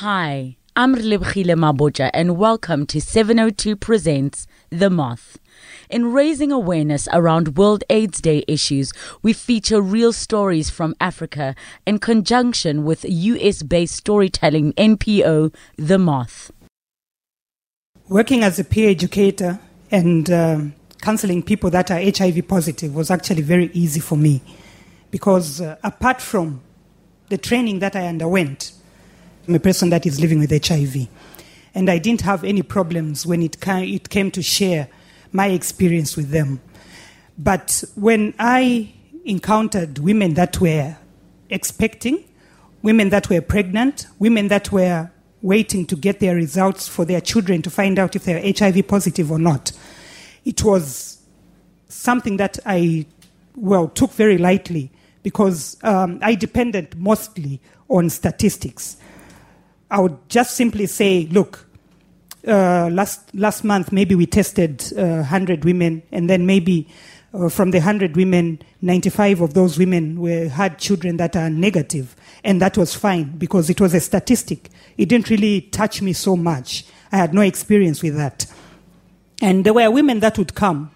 Hi, 0.00 0.56
I'm 0.76 0.94
Relebogile 0.94 1.56
Mabotja 1.56 2.08
and 2.14 2.38
welcome 2.38 2.86
to 2.86 3.00
702 3.00 3.74
Presents 3.74 4.46
The 4.70 4.90
Moth. 4.90 5.38
In 5.90 6.12
raising 6.12 6.52
awareness 6.52 7.08
around 7.12 7.58
World 7.58 7.82
AIDS 7.90 8.20
Day 8.20 8.44
issues, 8.46 8.92
we 9.22 9.32
feature 9.32 9.80
real 9.80 10.12
stories 10.12 10.70
from 10.70 10.94
Africa 11.00 11.56
in 11.84 11.98
conjunction 11.98 12.84
with 12.84 13.04
US 13.08 13.64
based 13.64 13.96
storytelling 13.96 14.72
NPO 14.74 15.52
The 15.78 15.98
Moth. 15.98 16.52
Working 18.08 18.44
as 18.44 18.60
a 18.60 18.64
peer 18.64 18.90
educator 18.90 19.58
and 19.90 20.30
um, 20.30 20.74
counseling 21.02 21.42
people 21.42 21.70
that 21.70 21.90
are 21.90 21.98
HIV 21.98 22.46
positive 22.46 22.94
was 22.94 23.10
actually 23.10 23.42
very 23.42 23.68
easy 23.72 23.98
for 23.98 24.16
me 24.16 24.42
because 25.10 25.60
uh, 25.60 25.74
apart 25.82 26.20
from 26.20 26.60
the 27.30 27.36
training 27.36 27.80
that 27.80 27.96
I 27.96 28.06
underwent, 28.06 28.77
I'm 29.48 29.54
a 29.54 29.60
person 29.60 29.88
that 29.90 30.04
is 30.04 30.20
living 30.20 30.40
with 30.40 30.50
HIV. 30.50 31.08
And 31.74 31.88
I 31.88 31.96
didn't 31.96 32.20
have 32.20 32.44
any 32.44 32.60
problems 32.60 33.24
when 33.24 33.42
it, 33.42 33.56
it 33.66 34.10
came 34.10 34.30
to 34.32 34.42
share 34.42 34.88
my 35.32 35.46
experience 35.46 36.18
with 36.18 36.28
them. 36.28 36.60
But 37.38 37.82
when 37.94 38.34
I 38.38 38.92
encountered 39.24 40.00
women 40.00 40.34
that 40.34 40.60
were 40.60 40.98
expecting, 41.48 42.24
women 42.82 43.08
that 43.08 43.30
were 43.30 43.40
pregnant, 43.40 44.06
women 44.18 44.48
that 44.48 44.70
were 44.70 45.10
waiting 45.40 45.86
to 45.86 45.96
get 45.96 46.20
their 46.20 46.34
results 46.34 46.86
for 46.86 47.06
their 47.06 47.22
children 47.22 47.62
to 47.62 47.70
find 47.70 47.98
out 47.98 48.14
if 48.14 48.24
they're 48.24 48.42
HIV 48.42 48.86
positive 48.86 49.32
or 49.32 49.38
not, 49.38 49.72
it 50.44 50.62
was 50.62 51.22
something 51.88 52.36
that 52.36 52.58
I, 52.66 53.06
well, 53.56 53.88
took 53.88 54.12
very 54.12 54.36
lightly 54.36 54.90
because 55.22 55.82
um, 55.84 56.18
I 56.20 56.34
depended 56.34 56.98
mostly 56.98 57.62
on 57.88 58.10
statistics. 58.10 58.98
I 59.90 60.00
would 60.00 60.16
just 60.28 60.54
simply 60.54 60.86
say, 60.86 61.26
look, 61.30 61.66
uh, 62.46 62.88
last 62.90 63.34
last 63.34 63.64
month 63.64 63.90
maybe 63.92 64.14
we 64.14 64.26
tested 64.26 64.84
uh, 64.96 65.22
100 65.22 65.64
women, 65.64 66.02
and 66.12 66.28
then 66.28 66.46
maybe 66.46 66.88
uh, 67.34 67.48
from 67.48 67.70
the 67.70 67.78
100 67.78 68.16
women, 68.16 68.60
95 68.80 69.40
of 69.40 69.54
those 69.54 69.78
women 69.78 70.20
were 70.20 70.48
had 70.48 70.78
children 70.78 71.16
that 71.16 71.36
are 71.36 71.50
negative, 71.50 72.14
and 72.44 72.60
that 72.60 72.76
was 72.76 72.94
fine 72.94 73.36
because 73.38 73.70
it 73.70 73.80
was 73.80 73.94
a 73.94 74.00
statistic. 74.00 74.70
It 74.96 75.08
didn't 75.08 75.30
really 75.30 75.62
touch 75.62 76.02
me 76.02 76.12
so 76.12 76.36
much. 76.36 76.84
I 77.10 77.16
had 77.16 77.34
no 77.34 77.40
experience 77.40 78.02
with 78.02 78.16
that, 78.16 78.46
and 79.40 79.64
there 79.64 79.74
were 79.74 79.90
women 79.90 80.20
that 80.20 80.38
would 80.38 80.54
come 80.54 80.90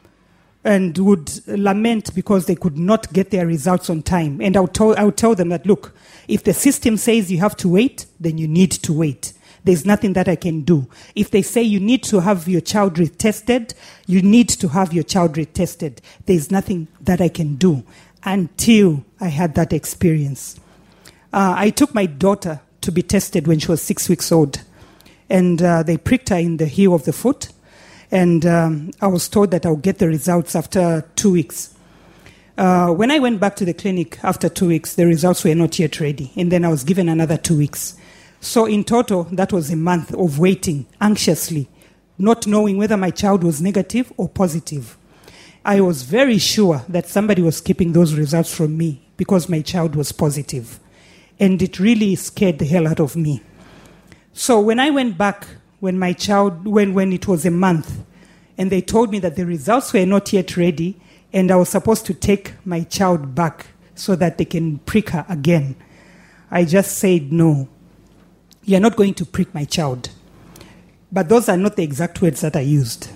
and 0.65 0.97
would 0.99 1.47
lament 1.49 2.15
because 2.15 2.47
they 2.47 2.55
could 2.55 2.79
not 2.79 3.13
get 3.13 3.31
their 3.31 3.47
results 3.47 3.91
on 3.91 4.03
time. 4.03 4.41
And 4.41 4.57
I 4.57 4.61
would, 4.61 4.75
tell, 4.75 4.97
I 4.99 5.05
would 5.05 5.17
tell 5.17 5.35
them 5.35 5.49
that, 5.49 5.67
look, 5.67 5.95
if 6.29 6.45
the 6.45 6.55
system 6.55 6.97
says 6.97 7.33
you 7.33 7.39
have 7.39 7.57
to 7.59 7.69
wait, 7.69 8.07
then 8.21 8.39
you 8.39 8.47
need 8.47 8.71
to 8.73 8.93
wait. 8.93 9.33
There's 9.65 9.87
nothing 9.87 10.13
that 10.15 10.29
I 10.29 10.37
can 10.37 10.63
do. 10.63 10.89
If 11.15 11.31
they 11.31 11.43
say 11.43 11.63
you 11.63 11.79
need 11.79 12.03
to 12.05 12.21
have 12.21 12.49
your 12.49 12.61
child 12.61 12.95
retested, 12.95 13.75
you 14.07 14.23
need 14.23 14.49
to 14.49 14.69
have 14.69 14.93
your 14.93 15.05
child 15.05 15.35
retested. 15.35 15.99
There's 16.27 16.51
nothing 16.51 16.89
that 17.01 17.21
I 17.21 17.29
can 17.29 17.57
do 17.57 17.85
until 18.25 19.05
I 19.21 19.29
had 19.29 19.55
that 19.55 19.73
experience. 19.73 20.59
Uh, 21.33 21.55
I 21.57 21.71
took 21.71 21.95
my 21.95 22.07
daughter 22.07 22.61
to 22.83 22.93
be 22.93 23.03
tested 23.03 23.47
when 23.47 23.59
she 23.59 23.69
was 23.69 23.81
six 23.81 24.09
weeks 24.09 24.33
old, 24.33 24.61
and 25.31 25.63
uh, 25.63 25.83
they 25.83 25.97
pricked 25.97 26.29
her 26.31 26.39
in 26.39 26.57
the 26.57 26.67
heel 26.67 26.95
of 26.95 27.05
the 27.05 27.13
foot 27.13 27.49
and 28.13 28.45
um, 28.45 28.91
I 29.01 29.07
was 29.07 29.27
told 29.27 29.51
that 29.53 29.65
I'll 29.65 29.75
get 29.75 29.99
the 29.99 30.07
results 30.07 30.55
after 30.55 31.03
two 31.17 31.33
weeks. 31.33 31.75
Uh, 32.59 32.91
when 32.91 33.11
I 33.11 33.19
went 33.19 33.41
back 33.41 33.57
to 33.57 33.65
the 33.65 33.73
clinic 33.73 34.23
after 34.23 34.51
two 34.51 34.69
weeks, 34.69 34.95
the 34.95 35.07
results 35.07 35.43
were 35.43 35.55
not 35.55 35.79
yet 35.79 35.99
ready, 35.99 36.31
and 36.37 36.53
then 36.53 36.65
I 36.65 36.69
was 36.69 36.85
given 36.85 37.09
another 37.09 37.39
two 37.39 37.57
weeks. 37.57 37.97
So, 38.41 38.67
in 38.67 38.85
total, 38.85 39.25
that 39.33 39.53
was 39.53 39.71
a 39.71 39.77
month 39.77 40.13
of 40.15 40.39
waiting 40.39 40.87
anxiously, 41.01 41.69
not 42.19 42.47
knowing 42.47 42.77
whether 42.77 42.99
my 42.99 43.11
child 43.11 43.43
was 43.43 43.63
negative 43.63 44.13
or 44.19 44.29
positive. 44.29 44.99
I 45.65 45.81
was 45.81 46.03
very 46.03 46.39
sure 46.39 46.85
that 46.89 47.09
somebody 47.09 47.41
was 47.41 47.63
keeping 47.63 47.93
those 47.93 48.15
results 48.15 48.55
from 48.55 48.77
me 48.77 49.09
because 49.17 49.49
my 49.49 49.63
child 49.63 49.95
was. 49.95 50.13
And 51.41 51.63
it 51.63 51.79
really 51.79 52.15
scared 52.17 52.59
the 52.59 52.67
hell 52.67 52.87
out 52.87 53.01
of 53.01 53.17
me. 53.17 53.43
So, 54.35 54.61
when 54.61 54.79
I 54.79 54.91
went 54.91 55.17
back 55.17 55.47
when 55.83 55.99
my 55.99 56.13
child, 56.13 56.65
when, 56.65 56.95
when 56.95 57.13
it 57.13 57.27
was 57.27 57.45
a 57.45 57.51
month, 57.51 58.05
and 58.57 58.71
they 58.71 58.81
told 58.81 59.11
me 59.11 59.19
that 59.19 59.35
the 59.35 59.45
results 59.45 59.93
were 59.93 60.07
not 60.07 60.33
yet 60.33 60.57
ready, 60.57 60.97
and 61.33 61.51
I 61.51 61.57
was 61.57 61.71
supposed 61.71 62.07
to 62.07 62.15
take 62.15 62.55
my 62.65 62.85
child 62.85 63.35
back 63.35 63.67
so 63.97 64.15
that 64.15 64.39
they 64.39 64.45
can 64.45 64.79
prick 64.79 65.11
her 65.11 65.27
again. 65.29 65.75
I 66.53 66.67
just 66.67 66.99
said, 66.99 67.33
no, 67.33 67.69
you're 68.63 68.79
not 68.79 68.95
going 68.95 69.15
to 69.15 69.27
prick 69.27 69.53
my 69.53 69.65
child. 69.65 70.11
But 71.11 71.29
those 71.29 71.49
are 71.49 71.57
not 71.57 71.75
the 71.75 71.83
exact 71.83 72.23
words 72.23 72.43
that 72.43 72.55
I 72.55 72.61
used. 72.61 73.09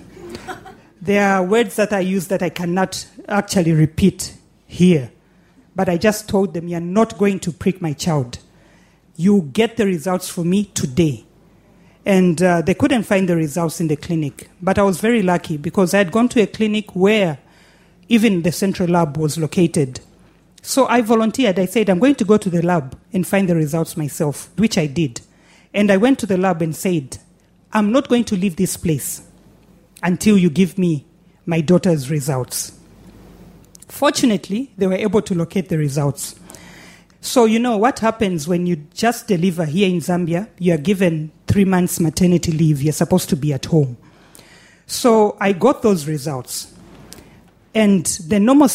there 1.01 1.25
are 1.25 1.43
words 1.43 1.77
that 1.77 1.93
I 1.93 2.01
used 2.01 2.27
that 2.31 2.43
I 2.43 2.49
cannot 2.49 3.07
actually 3.29 3.71
repeat 3.71 4.35
here. 4.65 5.13
But 5.73 5.87
I 5.87 5.95
just 5.95 6.27
told 6.27 6.53
them, 6.53 6.67
you're 6.67 6.81
not 6.81 7.17
going 7.17 7.39
to 7.39 7.53
prick 7.53 7.81
my 7.81 7.93
child. 7.93 8.39
You 9.15 9.43
get 9.53 9.77
the 9.77 9.85
results 9.85 10.27
for 10.27 10.43
me 10.43 10.65
today 10.65 11.26
and 12.07 12.41
uh, 12.41 12.61
they 12.61 12.73
couldn't 12.73 13.03
find 13.03 13.27
the 13.27 13.35
results 13.35 13.81
in 13.81 13.89
the 13.89 13.97
clinic. 13.97 14.49
But 14.61 14.79
I 14.79 14.83
was 14.83 15.01
very 15.01 15.21
lucky 15.21 15.57
because 15.57 15.93
I 15.93 15.97
had 15.97 16.13
gone 16.13 16.29
to 16.29 16.41
a 16.41 16.47
clinic 16.47 16.95
where 16.95 17.37
even 18.07 18.43
the 18.43 18.51
central 18.53 18.87
lab 18.87 19.17
was 19.17 19.37
located. 19.37 19.99
So 20.61 20.87
I 20.87 21.01
volunteered. 21.01 21.59
I 21.59 21.65
said, 21.65 21.89
I'm 21.89 21.99
going 21.99 22.15
to 22.15 22.23
go 22.23 22.37
to 22.37 22.49
the 22.49 22.61
lab 22.61 22.97
and 23.11 23.27
find 23.27 23.49
the 23.49 23.57
results 23.57 23.97
myself, 23.97 24.49
which 24.57 24.77
I 24.77 24.87
did. 24.87 25.19
And 25.73 25.91
I 25.91 25.97
went 25.97 26.17
to 26.19 26.25
the 26.25 26.37
lab 26.37 26.61
and 26.61 26.73
said, 26.73 27.17
I'm 27.73 27.91
not 27.91 28.07
going 28.07 28.23
to 28.23 28.37
leave 28.37 28.55
this 28.55 28.77
place 28.77 29.27
until 30.01 30.37
you 30.37 30.49
give 30.49 30.77
me 30.77 31.05
my 31.45 31.59
daughter's 31.59 32.09
results. 32.09 32.71
Fortunately, 33.89 34.71
they 34.77 34.87
were 34.87 34.93
able 34.93 35.21
to 35.23 35.35
locate 35.35 35.67
the 35.67 35.77
results. 35.77 36.35
So, 37.27 37.43
you 37.43 37.59
know, 37.59 37.75
what 37.75 37.99
happens 37.99 38.47
when 38.47 38.65
you 38.65 38.77
just 38.93 39.27
deliver 39.27 39.65
here 39.65 39.89
in 39.89 39.97
Zambia? 39.97 40.47
You 40.59 40.75
are 40.75 40.77
given 40.77 41.29
three 41.45 41.65
months 41.65 41.99
maternity 41.99 42.53
leave. 42.53 42.81
You're 42.81 42.93
supposed 42.93 43.27
to 43.27 43.35
be 43.35 43.51
at 43.51 43.65
home. 43.65 43.97
So 44.85 45.35
I 45.41 45.51
got 45.51 45.81
those 45.81 46.07
results. 46.07 46.73
And 47.75 48.05
the 48.29 48.39
normal 48.39 48.69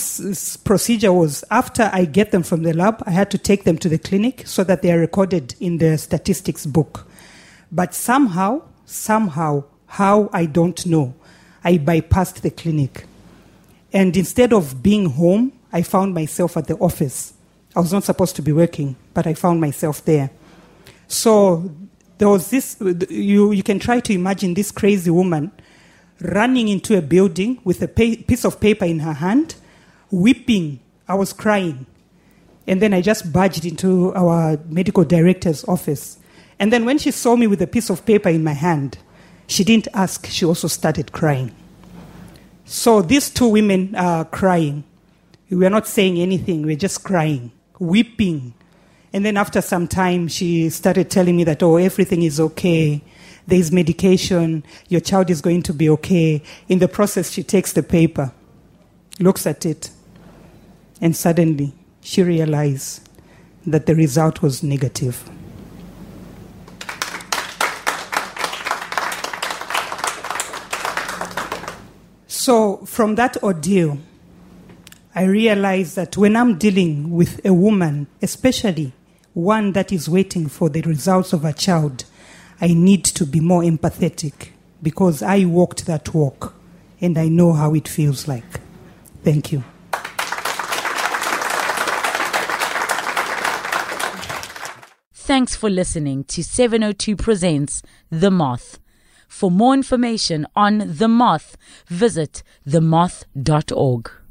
procedure 0.65 1.15
was 1.15 1.43
after 1.51 1.89
I 1.95 2.05
get 2.05 2.31
them 2.31 2.43
from 2.43 2.63
the 2.63 2.75
lab, 2.75 3.03
I 3.07 3.13
had 3.13 3.31
to 3.31 3.39
take 3.39 3.65
them 3.65 3.79
to 3.79 3.89
the 3.89 3.97
clinic 3.97 4.47
so 4.47 4.63
that 4.65 4.83
they 4.83 4.93
are 4.93 4.99
recorded 4.99 5.55
in 5.59 5.79
the 5.79 5.97
statistics 5.97 6.67
book. 6.67 7.09
But 7.73 7.95
somehow, 7.95 8.65
somehow, 8.85 9.65
how 9.87 10.29
I 10.31 10.45
don't 10.45 10.85
know, 10.85 11.15
I 11.65 11.79
bypassed 11.79 12.43
the 12.43 12.51
clinic. 12.51 13.07
And 13.95 14.15
instead 14.15 14.53
of 14.53 14.83
being 14.83 15.07
home, 15.07 15.53
I 15.73 15.81
found 15.81 16.13
myself 16.13 16.59
at 16.59 16.67
the 16.67 16.77
office. 16.77 17.33
I 17.75 17.81
was 17.81 17.93
not 17.93 18.05
supposed 18.05 18.37
to 18.37 18.43
be 18.43 18.53
working, 18.53 18.97
but 19.15 19.27
I 19.27 19.35
found 19.35 19.61
myself 19.61 20.05
there. 20.05 20.31
So 21.09 21.71
there 22.19 22.29
was 22.29 22.51
this, 22.51 22.77
you, 23.09 23.53
you 23.53 23.63
can 23.63 23.79
try 23.79 24.01
to 24.01 24.13
imagine 24.13 24.55
this 24.55 24.71
crazy 24.71 25.11
woman 25.11 25.53
running 26.21 26.69
into 26.69 26.97
a 26.97 27.03
building 27.03 27.61
with 27.65 27.83
a 27.83 27.89
piece 27.89 28.45
of 28.45 28.61
paper 28.61 28.85
in 28.85 29.01
her 29.01 29.15
hand, 29.15 29.55
weeping. 30.11 30.81
I 31.09 31.15
was 31.15 31.33
crying. 31.33 31.87
And 32.67 32.81
then 32.81 32.93
I 32.93 33.01
just 33.01 33.33
barged 33.33 33.65
into 33.65 34.15
our 34.15 34.59
medical 34.69 35.05
director's 35.05 35.65
office. 35.65 36.19
And 36.59 36.73
then 36.73 36.85
when 36.85 36.99
she 36.99 37.11
saw 37.11 37.37
me 37.37 37.47
with 37.47 37.61
a 37.63 37.67
piece 37.67 37.91
of 37.91 38.05
paper 38.05 38.29
in 38.29 38.45
my 38.45 38.53
hand, 38.53 38.99
she 39.47 39.65
didn't 39.65 39.89
ask, 39.95 40.27
she 40.27 40.45
also 40.45 40.69
started 40.69 41.11
crying. 41.11 41.55
So 42.67 43.03
these 43.03 43.31
two 43.31 43.49
women 43.49 43.95
are 43.97 44.25
crying. 44.27 44.85
We 45.51 45.67
are 45.67 45.71
not 45.71 45.87
saying 45.87 46.19
anything, 46.19 46.63
we're 46.63 46.77
just 46.77 47.03
crying 47.03 47.51
weeping. 47.83 48.55
And 49.13 49.27
then 49.27 49.37
after 49.37 49.61
some 49.61 49.89
time, 49.89 50.29
she 50.29 50.71
started 50.71 51.11
telling 51.11 51.37
me 51.37 51.45
that, 51.45 51.63
oh, 51.63 51.77
everything 51.77 52.23
is 52.23 52.41
okay. 52.41 53.03
There's 53.47 53.73
medication. 53.73 54.65
Your 54.89 55.01
child 55.01 55.29
is 55.31 55.41
going 55.41 55.63
to 55.65 55.75
be 55.75 55.91
okay. 55.91 56.43
In 56.69 56.79
the 56.79 56.89
process, 56.89 57.31
she 57.31 57.43
takes 57.43 57.73
the 57.73 57.83
paper, 57.83 58.33
looks 59.19 59.47
at 59.47 59.67
it, 59.67 59.91
and 61.01 61.17
suddenly 61.17 61.75
she 62.01 62.23
realized 62.23 63.09
that 63.67 63.87
the 63.87 63.95
result 63.95 64.43
was 64.43 64.63
negative. 64.63 65.29
So, 72.29 72.79
from 72.87 73.17
that 73.17 73.41
ordeal, 73.43 73.99
I 75.15 75.25
realize 75.25 75.95
that 75.97 76.17
when 76.17 76.37
I'm 76.37 76.57
dealing 76.57 77.11
with 77.11 77.45
a 77.45 77.53
woman, 77.53 78.07
especially 78.23 78.95
one 79.35 79.73
that 79.73 79.93
is 79.93 80.09
waiting 80.09 80.49
for 80.49 80.71
the 80.71 80.81
results 80.83 81.35
of 81.35 81.45
a 81.45 81.53
child, 81.53 82.05
I 82.63 82.69
need 82.69 83.05
to 83.05 83.27
be 83.27 83.41
more 83.41 83.61
empathetic 83.61 84.51
because 84.83 85.23
I 85.23 85.45
walked 85.45 85.85
that 85.85 86.15
walk 86.15 86.55
and 86.99 87.19
I 87.19 87.29
know 87.29 87.53
how 87.53 87.75
it 87.75 87.89
feels 87.89 88.27
like. 88.27 88.61
Thank 89.23 89.53
you. 89.53 89.65
Thanks 95.13 95.55
for 95.55 95.69
listening 95.69 96.25
to 96.25 96.43
702 96.43 97.17
Presents 97.17 97.83
The 98.11 98.31
Moth. 98.31 98.79
For 99.29 99.51
more 99.51 99.75
information 99.75 100.47
on 100.57 100.97
The 100.97 101.09
Moth, 101.09 101.57
visit 101.87 102.43
themoth.org. 102.67 104.22